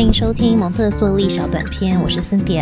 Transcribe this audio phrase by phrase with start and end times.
[0.00, 2.58] 欢迎收听蒙特梭利小短片，我是森迪。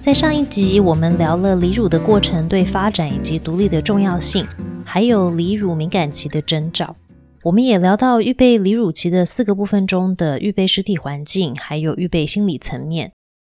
[0.00, 4.46] 在上一集，我们聊了离乳的过程对发展以及独立的重要性，
[4.84, 6.94] 还有离乳敏感期的征兆。
[7.42, 13.10] 我们也聊到预备离乳期的四个部分中的预备实体环境，还有预备心理层面。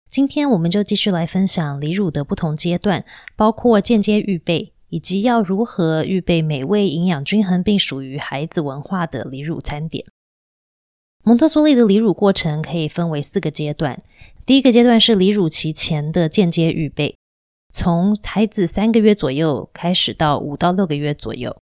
[0.10, 3.06] 今天我们就继续来分享离乳的不同阶段，
[3.36, 10.04] 包括间接预备，以及要如何预备美味、营养均衡并属于孩子文化的离乳餐点。
[11.26, 14.02] 蒙特梭利的离乳过程可以分为四个阶段。
[14.46, 17.16] 第一个阶段是离乳期前的间接预备，
[17.72, 21.56] 从孩子三个月左右开始到五到六个月左右。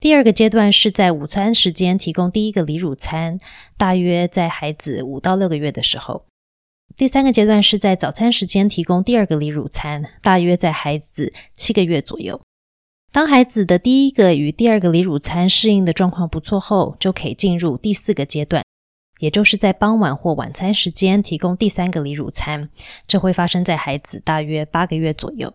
[0.00, 3.38] 第二个阶段是在午餐时间提供第一个离乳餐，
[3.76, 6.24] 大约在孩子五到六个月的时候。
[6.96, 12.40] 第三个阶段是在早餐时间提供第二个离乳餐，大约在孩子七个月左右。
[13.12, 18.64] 当孩子的第一个与第二个离乳餐适应的状况不错后，就可以进入第四个阶段。
[19.18, 22.68] 也就是在傍晚或晚餐时间提供第三个离乳餐，
[23.06, 25.54] 这会发生在孩子大约八个月左右。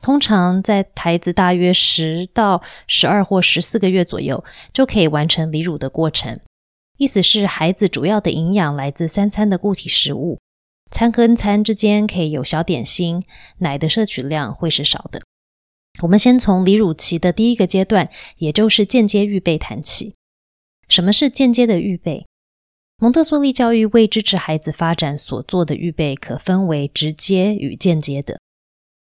[0.00, 6.40] 通常在孩子大约十到十二或十四个月左右，就可以完成离乳的过程。
[6.96, 10.38] 意思是孩子主要的营养来自三餐的固体食物，
[10.90, 13.22] 餐跟餐之间可以有小点心，
[13.58, 15.20] 奶的摄取量会是少的。
[16.02, 20.14] 我们先从离乳期的第一个阶段，也就是间接预备谈起。
[20.88, 22.26] 什么是间接的预备？
[23.02, 28.38] 蒙特梭利教育为支持孩子发展所做的预备，可分为直接与间接的。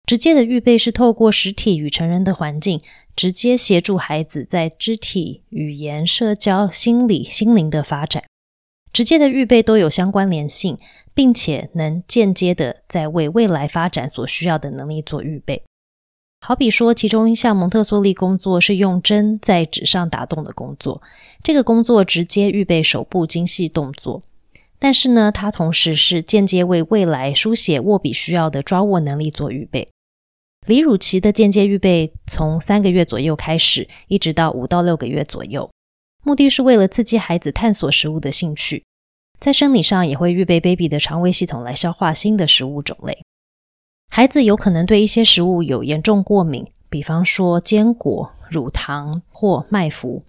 [0.06, 2.80] 直接的预备是透过实体与成人的环境，
[3.16, 8.22] 直接协助孩子在肢体、语言、社交、心理、心灵的发展。
[8.92, 10.78] 直接的预备都有相关联性，
[11.12, 15.64] 并且能间接的在为未来发展所需要的能力做预备。
[16.40, 21.02] 好比说，其中一项蒙特梭利工作是用针在纸上打洞的工作。
[21.42, 24.22] 这个工作直接预备手部精细动作，
[24.78, 29.88] 但是呢，它同时是间接为未来书写握笔需要的抓握能力做预备。
[30.66, 35.70] 离乳期的间接预备从三个月左右开始，一直到五到六个月左右，
[36.24, 38.84] 目的是为了刺激孩子探索食物的兴趣。
[39.38, 43.18] 在生理上也会预备 baby 的肠胃系统来消化新的食物种类。
[44.08, 50.22] 孩子有可能对一些食物有严重过敏，比方说坚果、乳糖或麦麸。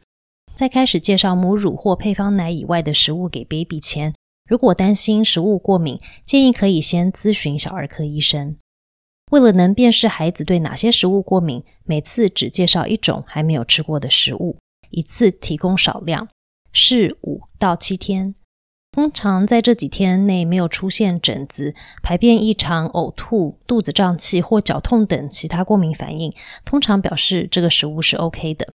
[0.54, 4.14] 在开始介绍母乳或配方奶以外的食物给 baby 前，
[4.48, 8.58] 如果担心食物过敏，建议可以先咨询小儿科医生。
[9.32, 14.58] 为了能辨识孩子对哪些食物过敏，每次只介绍一种还没有吃过的食物，
[14.90, 16.28] 一次提供少量，
[16.74, 18.36] 试五到七天。
[18.92, 26.34] 通常在这几天内没有出现疹子、排便异常、呕吐、肚子胀气或绞痛等其他过敏反应，
[26.66, 28.74] 通常表示这个食物是 OK 的。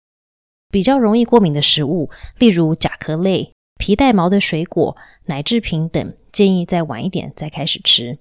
[0.71, 8.19] 比较容易过敏的食物，例如甲壳类、皮带毛的水果、奶制品等，建议再晚一点再开始吃。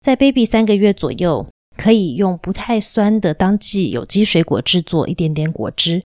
[0.00, 6.04] 在 baby 三个月左右，可以用不太酸的当季有机水果制作一点点果汁。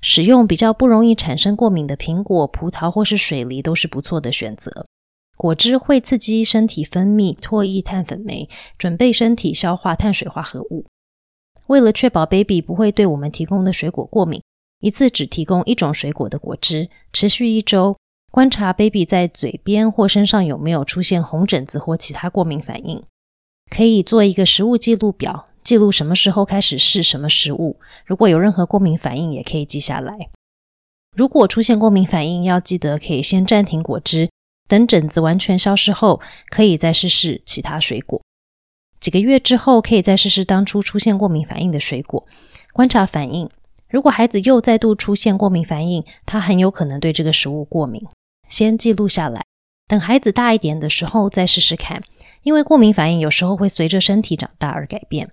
[0.00, 4.86] 使用比较不容易产生过敏的苹果、葡萄或是水梨都是不错的选择。
[5.36, 10.86] 果汁会刺激身体分泌唾液碳粉酶，准备身体消化碳水化合物。
[11.66, 14.42] 为了确保 baby 不会对我们提供的水果过敏，
[14.80, 17.96] 一次只提供一种水果的果汁，持续一周，
[18.30, 23.02] 观察 baby 在嘴边或身上有没有出现红疹子或其他过敏反应。
[23.70, 25.46] 可以做一个食物记录表。
[25.62, 30.30] 记录什么时候开始试什么食物，如果有任何过敏反应，也可以记下来。
[31.16, 34.30] 如果出现过敏反应，要记得可以先暂停果汁，
[34.68, 38.22] 等疹子完全消失后，可以再试试其他水果。
[39.00, 42.26] 几个月之后，可以再试试当初出现过敏反应的水果，
[42.72, 43.50] 观察反应。
[43.88, 48.06] 如果孩子又再度出现过敏反应，他很有可能对这个食物过敏。
[48.48, 49.44] 先记录下来，
[49.88, 52.02] 等孩子大一点的时候再试试看，
[52.42, 55.32] 因为过敏反应有时候会随着身体长大而改变。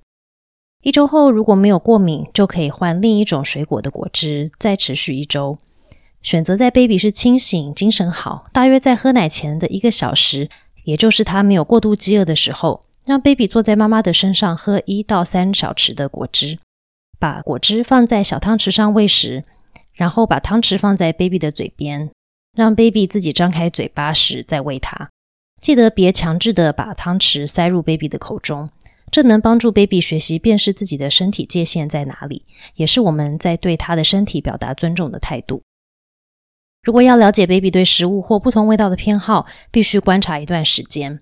[0.88, 5.58] 一周后，如果没有过敏，就可以换另一种水果的果汁，再持续一周。
[6.22, 10.48] 选择在 baby 是清醒、精神好，大约在喝奶前的一个小时，
[10.86, 16.58] 也就是他没有过度饥饿的时候，让 baby 坐在妈妈的身上喝一到三小匙的果汁，
[17.20, 19.44] 把果汁放在小汤匙上喂食，
[19.92, 22.10] 然后把汤匙放在 baby 的嘴边，
[22.56, 25.10] 让 baby 自己张开嘴巴时再喂他。
[25.60, 28.70] 记得别强制的把汤匙塞入 baby 的口中。
[29.12, 32.44] 这能帮助 baby 学习辨识自己的身体界限在哪里，
[32.76, 35.62] 也是我们在对他的身体表达尊重的态度。
[36.84, 41.20] 如果要了解 baby 对食物或不同味道的偏好，必须观察一段时间。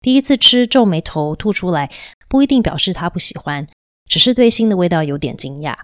[0.00, 1.90] 第一次吃皱眉头、吐出来，
[2.28, 3.66] 不一定表示他不喜欢，
[4.06, 5.74] 只是对新的味道有点惊讶。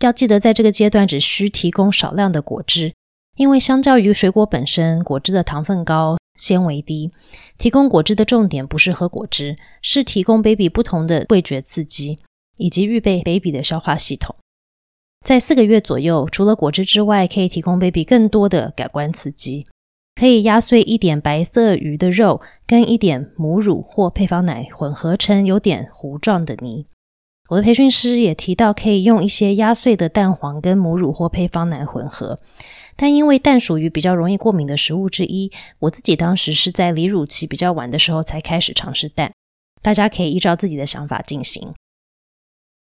[0.00, 2.94] 要记得，在这个阶段只需提供少量的果汁，
[3.36, 7.10] 因为相较于水果本身，果汁的糖分高，纤维低。
[7.58, 12.18] 提供果汁的重点不是喝果汁，是提供 baby 不同的味觉刺激，
[12.56, 14.36] 以及预备 baby 的消化系统。
[15.24, 19.66] 在四个月左右，除了果汁之外，可以提供 baby 更多的感官刺激。
[20.14, 26.86] 可以压碎一点白色鱼的肉，跟一点母乳或配方奶混合成有点糊状的泥。
[27.48, 32.38] 我的培训师也提到，可以用一些压碎的蛋黄跟母乳或配方奶混合。
[32.96, 35.50] 但因为蛋属于比较容易过敏的食物之一，
[35.80, 39.32] 我自己当时是在离乳期比较晚的时候才开始尝试蛋。
[39.82, 41.74] 大家可以依照自己的想法进行。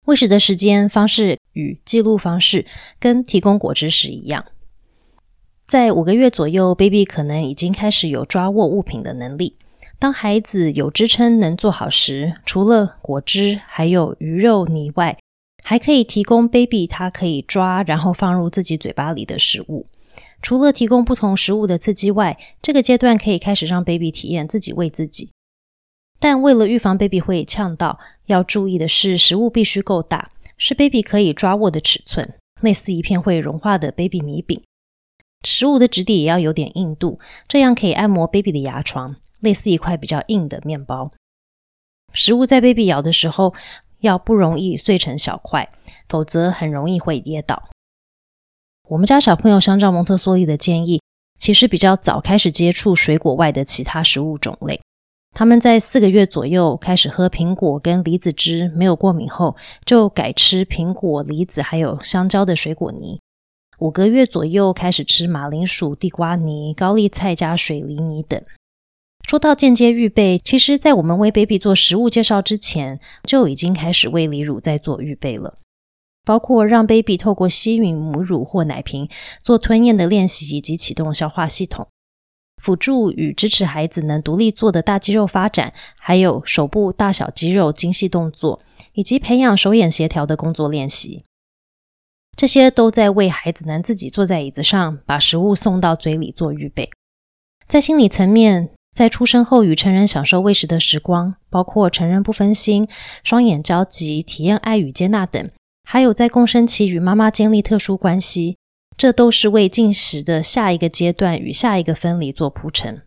[0.06, 2.64] 喂食的时间方式与记录方式
[2.98, 4.46] 跟提供果汁时一样。
[5.66, 9.58] 在五个月左右，baby 可能已经开始有抓握物品的能力。
[9.98, 15.18] 当孩子有支撑能做好时，除了果汁，还有鱼肉泥外，
[15.68, 19.86] 还可以提供 baby 他可以抓，然后放入自己嘴巴里的食物。
[20.40, 25.28] 除了提供不同食物的刺激外，这个阶段可以开始让 baby 体验自己喂自己。
[26.18, 32.32] 但为了预防 baby 会呛到，要注意的是，食物必须够大，是 baby 可以抓握的尺寸，
[32.62, 34.62] 类似一片会融化的 baby 米饼。
[35.44, 41.12] 食物的质地也要有点硬度，这样可以按摩 baby 的牙床，类似一块比较硬的面包。
[42.14, 43.52] 食物在 baby 咬的时候
[44.00, 45.68] 要不容易碎成小块，
[46.08, 47.68] 否则很容易会跌倒。
[48.88, 51.00] 我们家小朋友相照蒙特梭利的建议，
[51.38, 54.80] 其实比较早开始接触水果外的其他食物种类。
[55.34, 63.20] 他们在四个月左右开始喝苹果跟梨子汁，没有过敏后，就改吃苹果、梨子还有香蕉的水果泥。
[63.78, 68.42] 五个月左右开始吃马铃薯、地瓜泥、高丽菜加水梨泥等。
[69.28, 75.54] 说到间接预备，其实，在我们为 baby 做食物介绍之前，就已经开始为离乳在做预备了，
[76.24, 79.06] 包括让 baby 透过吸吮母乳或奶瓶
[79.42, 81.86] 做吞咽的练习，以及启动消化系统，
[82.62, 88.62] 辅助与支持孩子能独立做的大肌肉发展，还有手部大小肌肉精细动作，
[88.94, 91.22] 以及培养手眼协调的工作练习。
[92.34, 96.88] 这些都在为孩子能自己坐在椅子上，把食物送到嘴里做预备。
[97.66, 102.88] 在心理层面，在出生后与成人享受喂食的时光，包括成人不分心、
[103.22, 105.48] 双眼交集、体验爱与接纳等，
[105.84, 108.56] 还有在共生期与妈妈建立特殊关系，
[108.96, 113.02] 这都是为进食的下一个阶段与下一个分离做铺陈。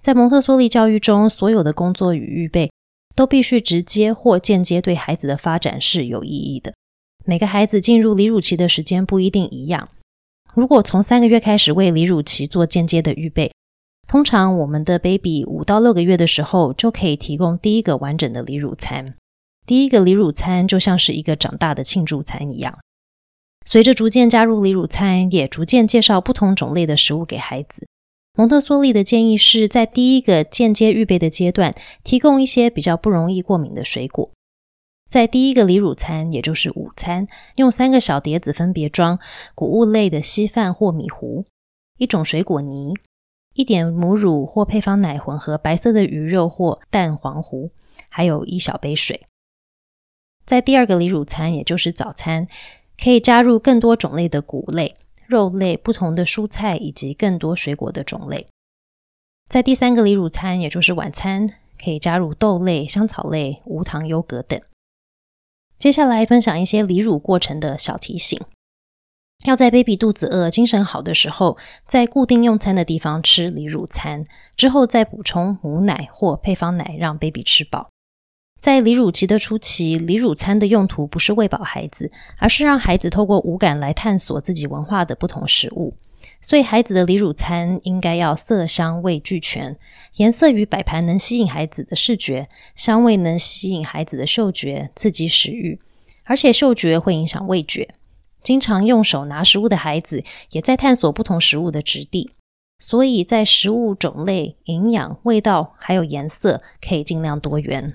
[0.00, 2.70] 在蒙特梭利教育中，所有的工作与预备
[3.16, 6.74] 都必须直接或间接对孩子的发展是有意义的。
[7.24, 9.88] 每个孩子进入离乳期的时间不一定一样。
[10.54, 13.50] 如果从三个月开始为离乳期做间接的预备，
[14.08, 19.14] 通常我们的 baby 五到六个月的时候就可以提供第一个完整的离乳餐。
[19.66, 22.78] 第一个离乳餐就像是一个长大的庆祝餐一样。
[23.66, 27.86] 随着逐渐加入离乳餐，也逐渐介绍不同种类的食物给孩子。
[28.34, 34.30] 蒙特梭利的建议是在第一个间接预备的阶段，提供一些比较不容易过敏的水果。
[35.10, 39.18] 在第一个离乳餐，也就是午餐，用三个小碟子分别装
[39.54, 41.44] 谷物类的稀饭或米糊，
[41.98, 42.94] 一种水果泥，
[43.58, 47.72] 一点母乳或配方奶混合白色的鱼肉或蛋黄糊，
[48.08, 49.26] 还有一小杯水。
[50.46, 52.46] 在第二个离乳餐，也就是早餐，
[52.96, 54.94] 可以加入更多种类的谷类、
[55.26, 58.46] 肉类、不同的蔬菜以及更多水果的种类。
[59.48, 61.48] 在第三个离乳餐，也就是晚餐，
[61.82, 64.60] 可以加入豆类、香草类、无糖优格等。
[65.76, 68.40] 接下来分享一些离乳过程的小提醒：
[69.44, 74.24] 要在 baby 肚子饿、精神好的时候，在固定用餐的地方吃离乳餐，
[74.56, 77.88] 之后再补充母奶或配方奶，让 baby 吃饱。
[78.60, 85.94] 在离乳期的初期，离乳餐的用途不是喂饱孩子，而是让孩子透过五感来探索自己文化的不同食物。
[86.40, 89.78] 所以，孩子的离乳餐应该要色香味俱全，
[90.16, 95.78] 颜色与摆盘能吸引孩子的视觉，香味能吸引孩子的嗅觉，刺激食欲。
[96.24, 97.94] 而且，嗅觉会影响味觉。
[98.42, 102.32] 经常用手拿食物的孩子，也在探索不同食物的质地。
[102.80, 107.94] 所以在食物种类、营养、味道还有颜色，可以尽量多元。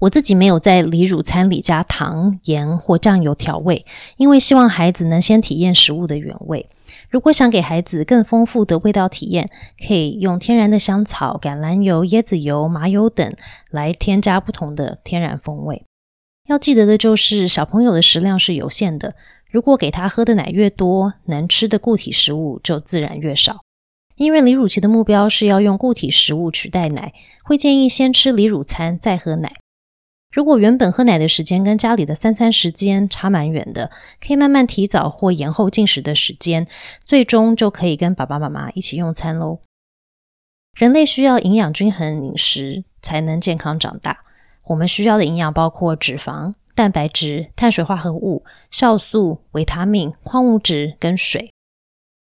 [0.00, 3.86] 我自己没有在离乳餐里加糖、盐或酱油调味，
[4.18, 6.68] 因为希望孩子能先体验食物的原味。
[7.08, 9.48] 如果想给孩子更丰富的味道体验，
[9.86, 13.34] 可以用天然的香草、橄榄油、椰子油、麻油等
[13.70, 15.85] 来添加不同的天然风味。
[16.46, 19.14] 要记得的就是，小朋友的食量是有限的。
[19.50, 23.60] 如果给他喝的奶越多，能吃的固体食物就自然越少。
[24.16, 27.12] 因为离乳期的目标是要用固体食物取代奶，
[27.44, 29.52] 会建议先吃离乳餐再喝奶。
[30.32, 36.66] 如果原本喝奶的时间跟家里的三餐时间差蛮远的，可以慢慢提早或延后进食的时间，
[37.04, 39.60] 最终就可以跟爸爸妈妈一起用餐喽。
[40.74, 44.18] 人类需要营养均衡饮食才能健康长大。
[44.66, 51.50] 我们需要的营养包括脂肪、蛋白质、碳水化合物、酵素、维他命、矿物质跟水。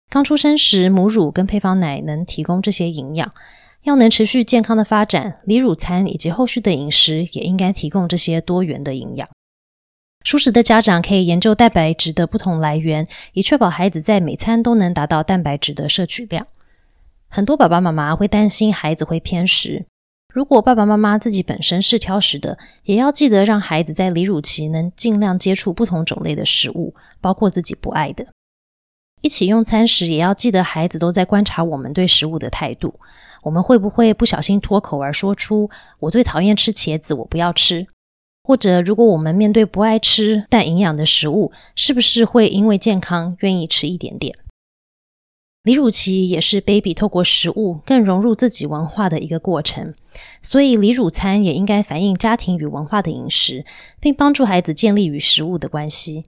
[0.10, 3.34] 刚出生时，母乳跟配方奶能提供这些营养。
[3.84, 9.28] 要能持续健康的发展，离乳餐以及后续的饮食也应该提供这些多元的营养。
[10.24, 16.48] 熟食的家长可以研究蛋白质的不同来源，以确保孩子在每餐都能达到蛋白质的摄取量。
[17.28, 19.86] 很多爸爸妈妈会担心孩子会偏食，
[20.34, 28.26] 如果爸爸妈妈自己本身是挑食的，也要记得让孩子在离乳期能尽量接触不同种类的食物，包括自己不爱的。
[29.22, 33.00] 一起用餐时，也要记得孩子都在观察我们对食物的态度。
[33.44, 35.70] 我们会不会不小心脱口而说出
[36.02, 37.86] “我最讨厌吃茄子，我不要吃”？
[38.44, 44.36] 或者，如果我们面对不爱吃但营养的食物，是不是会因为健康愿意吃一点点？
[45.64, 49.94] 离乳期也是 baby 透过食物更融入自己文化的一个过程，
[50.42, 53.66] 所以离乳餐也应该反映家庭与文化的饮食，
[54.02, 56.26] 并帮助孩子建立与食物的关系。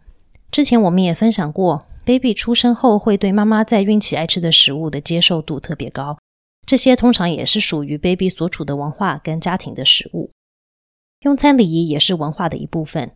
[0.49, 6.17] 之前我们也分享过，baby 出生后会对妈妈在孕期爱吃的食物的接受度特别高。
[6.65, 10.31] 这些通常也是属于 baby 所处的文化跟家庭的食物。
[11.19, 13.11] 用餐礼仪也是文化的一部分。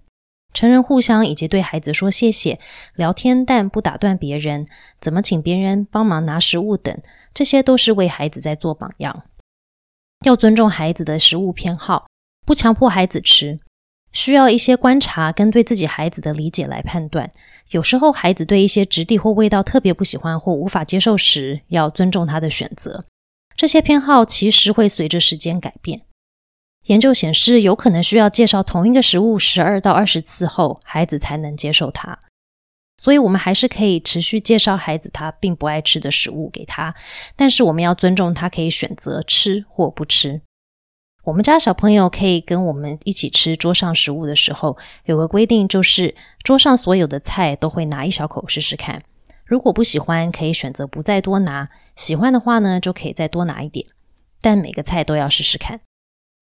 [0.54, 2.60] 成人互相以及对孩子说谢谢、
[2.96, 4.68] 聊天但不打断别人、
[5.00, 6.98] 怎么请别人帮忙拿食物等，
[7.34, 9.24] 这些都是为孩子在做榜样。
[10.26, 12.08] 要尊重孩子的食物偏好，
[12.46, 13.60] 不强迫孩子吃，
[14.12, 17.30] 需要一些观察跟对自己孩子的理解来判断。
[17.70, 23.06] 有时候孩子对一些质地或味道特别不喜欢或无法接受时，要尊重他的选择。
[23.56, 26.02] 这些偏好其实会随着时间改变。
[26.90, 32.18] 研究显示，有可能需要介绍同一个食物十二到二十次后，孩子才能接受它。
[32.98, 36.96] 所以，我们还是可以持续介绍孩子他并不爱吃的食物给他，
[37.36, 40.42] 但是我们要尊重他可以选择吃或不吃。
[41.26, 49.04] 我们家小朋友可以跟我们一起吃桌上食物的时候，有个规定就是桌上所有的菜都会拿一小口试试看。
[49.46, 53.86] 如果不喜欢，可以选择不再多拿；喜欢的话呢，就可以再多拿一点。
[54.42, 55.82] 但每个菜都要试试看，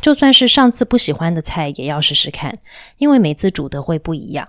[0.04, 2.60] 就算是上次不喜欢的菜，也要试试看，
[2.98, 4.48] 因为每次煮的会不一样。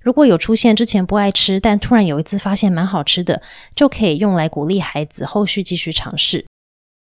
[0.00, 3.42] 如果有出现之前不爱吃，但突然有一次发现蛮好吃的，
[3.74, 6.46] 就可以用来鼓励孩子后续继续尝试。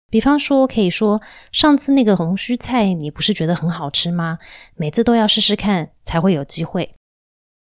[0.10, 1.22] 比方说，可以说
[1.52, 4.38] 上次那个红须菜，你不是觉得很好吃吗？
[4.76, 6.94] 每次都要试试看，才会有机会。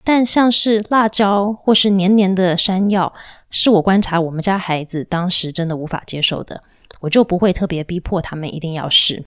[0.02, 3.12] 但像是辣椒或是黏黏的山药，
[3.50, 6.62] 是我观察我们家孩子当时真的无法接受的，
[7.00, 9.24] 我就不会特别逼迫他们一定要试。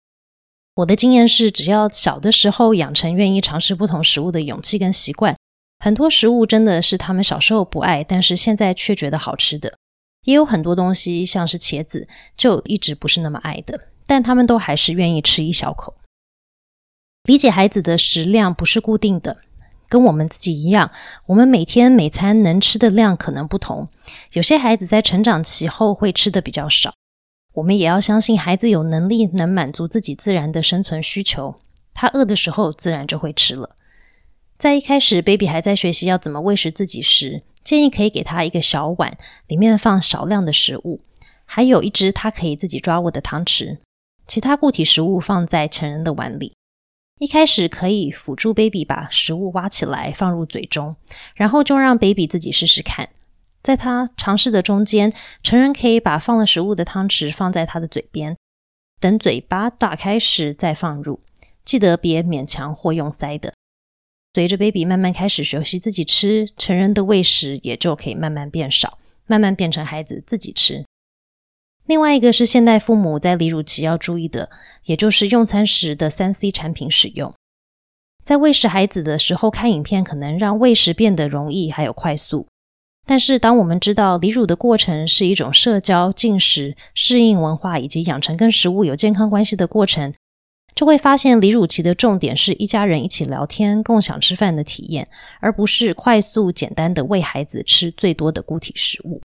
[0.79, 5.36] 我的经验是，只要小的时候养成愿意尝试不同食物的勇气跟习惯，
[5.79, 9.77] 很多食物真的是他们小时候不爱，但是现在却觉得好吃的。
[10.24, 12.07] 也有很多东西，像是茄子，
[12.38, 15.95] 就一直不是那么爱的，但他们都还是愿意吃一小口。
[17.24, 19.38] 理解孩子的食量不是固定的。
[19.89, 20.91] 跟我们自己一样，
[21.25, 23.88] 我们每天每餐能吃的量可能不同。
[24.31, 26.93] 有些孩子在成长期后会吃的比较少。
[27.53, 31.56] 我们也要相信孩子有能力能满足自己自然的生存需求。
[31.94, 33.75] 他饿的时候自然就会吃了。
[34.58, 41.01] 在一开始，baby 还在学习要怎么喂食自己时，建议可以给他一个小碗，里面放少量的食物，
[41.46, 43.79] 还有一只他可以自己抓握的汤匙，
[44.27, 46.53] 其他固体食物放在成人的碗里。
[47.20, 50.96] 一开始可以辅助 baby 把食物挖起来放入嘴中，
[51.36, 53.10] 然后就让 baby 自己试试看。
[53.61, 55.13] 在他尝试的中间，
[55.43, 58.37] 成人可以把放了食物的汤匙放在他的嘴边，
[58.99, 61.19] 等嘴巴打开时再放入。
[61.65, 63.53] 记得别勉强或用塞的。
[64.33, 68.97] 随着 baby 慢慢开始学习自己吃，成人的喂食也就可以慢慢变少，
[69.27, 70.85] 慢慢变成孩子自己吃。
[71.85, 74.49] 另外一个是现代父母在离乳期要注意的，
[74.85, 77.33] 也就是用餐时的三 C 产品使用。
[78.23, 82.47] 在喂食孩子的时候看影片，可能让喂食变得容易还有快速。
[83.09, 90.13] 但是当我们知道离乳的过程是一种社交、进食、适应文化以及养成跟食物有健康关系的过程，
[90.75, 95.07] 就会发现离乳期的重点是一家人一起聊天、共享吃饭的体验，
[95.39, 99.23] 而不是快速简单的喂孩子吃最多的固体食物。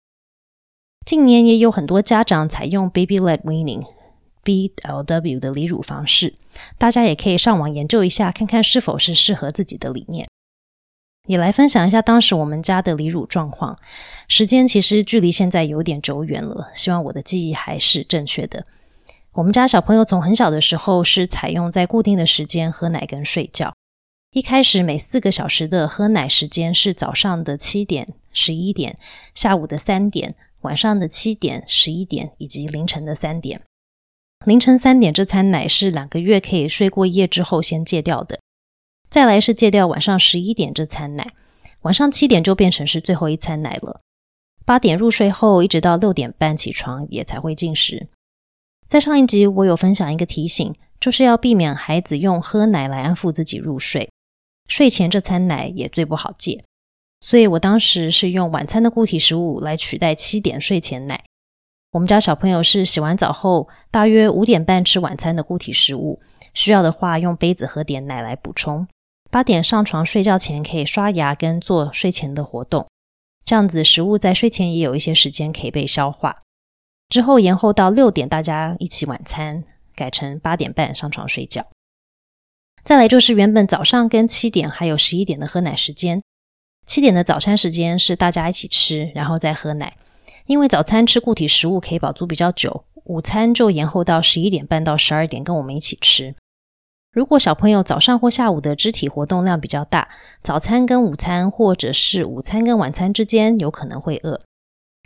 [1.03, 6.35] 近年也有很多家长采用 baby-led weaning（BLW） 的离乳方式，
[6.77, 10.27] 大家也可以上网研究一下，看看是否是适合自己的理念。
[11.27, 13.77] 也来分享一下当时我们家的离乳状况。
[14.27, 18.65] 时间其实距离现在有点久远了，希望我的记忆还是正确的。
[19.33, 23.73] 我们家小朋友从很小的时候是采用在固定的时间喝奶跟睡觉。
[24.31, 28.97] 一开始每四个小时的喝奶时间是早上的七点、十一点，
[29.35, 30.35] 下午的三点。
[30.61, 33.61] 晚上的七点、十一点以及凌晨的三点，
[34.45, 38.39] 凌晨三点这餐奶是两个月可以睡过夜之后先戒掉的。
[39.11, 41.27] 再来是戒掉晚上十一点这餐奶，
[41.81, 43.99] 晚上七点就变成是最后一餐奶了。
[44.63, 48.07] 八点入睡后，一直到六点半起床也才会进食。
[48.87, 54.09] 在上一集我有分享一个提醒，就是要避免孩子用喝奶来安抚自己入睡。
[54.69, 56.63] 睡前这餐奶也最不好戒，
[57.19, 61.25] 所以我当时是用晚餐的固体食物来取代七点睡前奶。
[61.91, 66.21] 我们家小朋友是洗完澡后，大约五点半吃晚餐的固体食物，
[66.53, 68.87] 需要的话用杯子喝点奶来补充。
[69.31, 72.85] 八点上床睡觉前可以刷牙跟做睡前的活动，
[73.45, 76.37] 这样子食物在睡前也有一些时间可以被消化。
[77.07, 79.63] 之后延后到六点大家一起晚餐，
[79.95, 81.65] 改成八点半上床睡觉。
[82.83, 86.21] 再来就是原本早上跟七点还有十一点的喝奶时间，
[86.85, 89.95] 七点的早餐时间是大家一起吃，然后再喝奶。
[90.45, 96.35] 因为早餐吃固体食物可以饱足比较久，午餐就延后到十一点半到十二点跟我们一起吃。
[97.11, 100.07] 如果小朋友早上或下午的肢体活动量比较大，
[100.41, 104.41] 早餐跟午餐或者是午餐跟晚餐之间有可能会饿，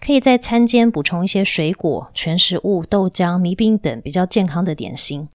[0.05, 5.27] 可以在餐间补充一些水果、全食物、豆浆、米饼等比较健康的点心。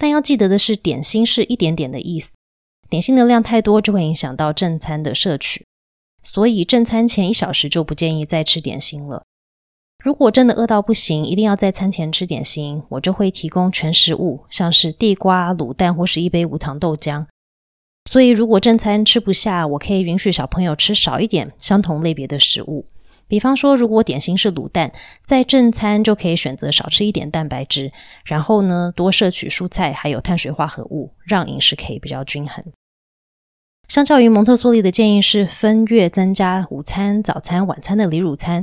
[0.00, 2.32] 但要记得的是，点心是一点点的意思，
[2.88, 5.66] 点心的量太多就会影响到正餐的摄取，
[6.22, 9.22] 所以正餐前一小时就不建议再吃点心了。
[10.04, 17.26] 如果真的饿到不行，一定要在餐前吃点心，我就会提供全食物，像是地瓜、卤蛋或是一杯无糖豆浆。
[18.08, 22.86] 所以如果正餐吃不下，我可以允许小朋友吃少一点相同类别的食物。
[23.26, 24.92] 比方说，如果点心是卤蛋，
[25.24, 27.90] 在正餐就可以选择少吃一点蛋白质，
[28.24, 32.64] 然后呢多摄取蔬菜还有碳水化合物，让饮食可以比较均衡。
[33.88, 38.62] 相较于蒙特梭利的建议是分月增加午餐、早餐、晚餐的离乳餐。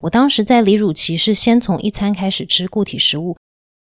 [0.00, 3.36] 我当时在离乳期是先从一餐开始吃固体食物，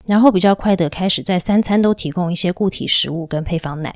[0.06, 3.94] 然后比较快的开始在三餐都提供一些固体食物跟配方奶，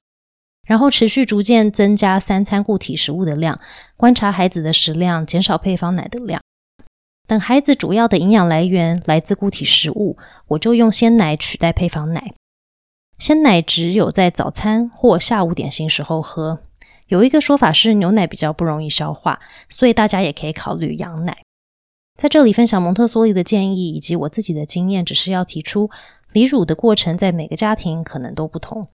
[0.66, 3.58] 然后持续逐渐增加三餐固体食物的量，
[3.96, 6.40] 观察孩子的食量，减少配方奶的量。
[7.26, 12.32] 等孩子主要的营养来源来自固体食物，我就用鲜奶取代配方奶。
[13.18, 16.60] 鲜奶只有在早餐或下午点心时候喝。
[17.08, 21.38] 有一个说法是牛奶比较不容易消化，所以大家也可以考虑羊奶。
[22.16, 25.90] 在这里分享蒙特梭利的建议以及我自己的经验，只是要提出
[26.32, 28.88] 离乳的过程在每个家庭可能都不同，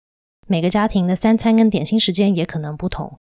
[0.46, 3.18] 每个家庭的三餐跟点心时间也可能不同，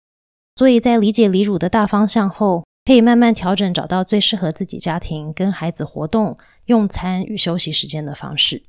[0.57, 8.62] 所以在理解离乳的大方向后，可以慢慢调整，找到最适合自己家庭跟孩子活动、用餐与休息时间的方式。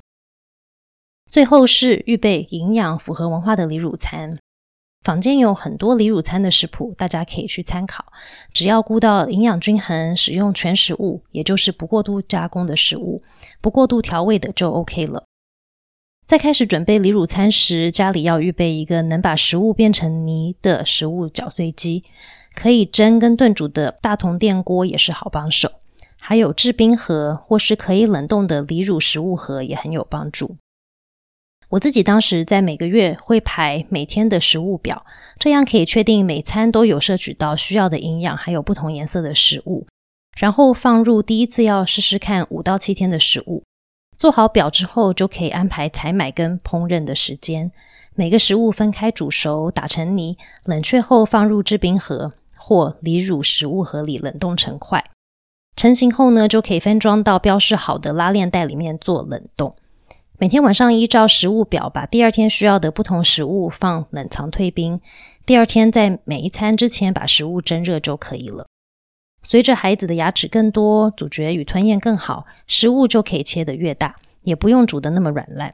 [1.30, 4.38] 最后是预备营养符合文化的离乳餐。
[5.04, 8.06] 坊间有很多离乳餐的食谱，大家可以去参考。
[8.54, 13.22] 只要顾到营养均衡，使用全食物，也就是不过度加工的食物，
[13.60, 15.24] 不过度调味的就 OK 了。
[16.24, 22.02] 在开始准备离乳餐时，家里要预备一个能把食物变成泥的食物搅碎机，
[22.54, 25.70] 可以蒸跟炖煮的大同电锅也是好帮手。
[26.16, 30.56] 还有制冰盒或是可以冷冻的离乳食物盒也很有帮助。
[31.70, 35.04] 我自己当时在每个月会排每天的食物表，
[35.38, 39.86] 这样可以确定每餐都有摄取到需要的营养，还有不同颜色的食物，
[40.36, 43.64] 然后放入第一次要试试看五到七天的食物。
[44.16, 47.72] 做好表之后，就可以安排采买跟烹饪的时间。
[48.14, 55.04] 每个食物分开煮熟，打成泥，冷却后放入制冰盒或离乳食物盒里冷冻成块。
[55.74, 59.74] 成型后呢，就可以分装到标示好的拉链袋里面做冷冻。
[60.36, 65.00] 每天晚上依照食物表，把第二天需要的不同食物放冷藏退冰。
[65.46, 68.66] 第二天在每一餐之前把食物蒸热就可以了。
[69.44, 75.72] 随着孩子的牙齿更多，咀嚼与吞咽更好，食物就可以切得越大，也不用煮得那么软烂。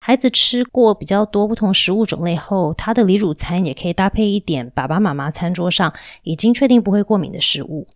[0.00, 5.92] 孩子吃过比较多不同食物种类后，他的离乳餐也可以搭配一点爸爸妈妈餐桌上
[6.22, 7.86] 已经确定不会过敏的食物。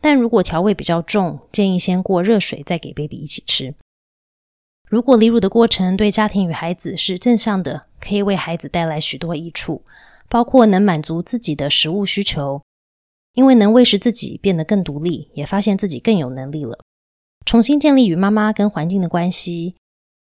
[0.00, 3.74] 但如果调味比较重，建议先过热水再给 baby 一起吃。
[4.88, 9.82] 如果离乳的过程对家庭与孩子是正向的，可以为孩子带来许多益处，
[10.30, 12.62] 包括能满足自己的食物需求，
[13.34, 16.78] 因为能喂食自己变得更独立，也发现自己更有能力了。
[17.44, 19.74] 重新建立与妈妈跟环境的关系，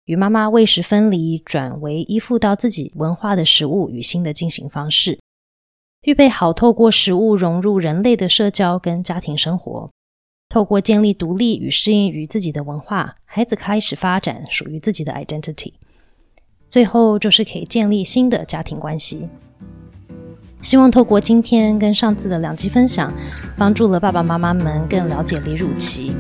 [0.07, 5.21] 与妈妈喂食分离，转为依附到自己文化的食物与新的进行方式，
[6.03, 9.89] 预备好透过食物融入人类的社交跟家庭生活。
[10.49, 15.75] 透过建立独立与适应于自己的文化，孩子开始发展属于自己的 identity。
[16.71, 19.29] 最后就是可以建立新的家庭关系。
[20.61, 23.13] 希望透过今天跟上次的两集分享，
[23.57, 26.13] 帮助了爸爸妈妈们更了解离乳期，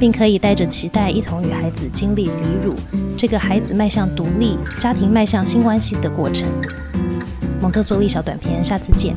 [0.00, 2.74] 并可以带着期待一同与孩子经历离乳
[3.18, 6.48] 这个孩子迈向独立、家庭迈向新关系的过程。
[7.60, 9.14] 蒙特梭利小短片，下次见。